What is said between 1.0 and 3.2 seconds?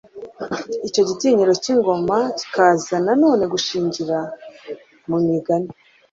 gitinyiro cy'ingoma kikaza na